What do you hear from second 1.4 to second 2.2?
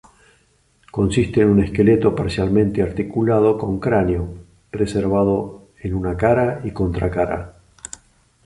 en un esqueleto